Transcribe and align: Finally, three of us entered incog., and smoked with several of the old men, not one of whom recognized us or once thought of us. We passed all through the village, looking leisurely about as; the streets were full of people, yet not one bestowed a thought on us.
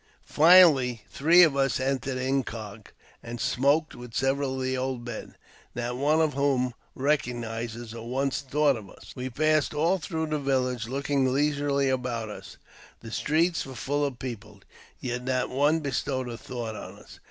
Finally, 0.25 1.03
three 1.11 1.43
of 1.43 1.55
us 1.55 1.79
entered 1.79 2.17
incog., 2.17 2.87
and 3.21 3.39
smoked 3.39 3.93
with 3.93 4.15
several 4.15 4.55
of 4.55 4.63
the 4.63 4.75
old 4.75 5.05
men, 5.05 5.35
not 5.75 5.95
one 5.95 6.19
of 6.19 6.33
whom 6.33 6.73
recognized 6.95 7.79
us 7.79 7.93
or 7.93 8.09
once 8.09 8.41
thought 8.41 8.75
of 8.75 8.89
us. 8.89 9.13
We 9.15 9.29
passed 9.29 9.75
all 9.75 9.99
through 9.99 10.25
the 10.25 10.39
village, 10.39 10.87
looking 10.87 11.31
leisurely 11.31 11.87
about 11.87 12.31
as; 12.31 12.57
the 13.01 13.11
streets 13.11 13.63
were 13.63 13.75
full 13.75 14.03
of 14.03 14.17
people, 14.17 14.61
yet 14.99 15.21
not 15.23 15.51
one 15.51 15.81
bestowed 15.81 16.29
a 16.29 16.35
thought 16.35 16.75
on 16.75 16.97
us. 16.97 17.19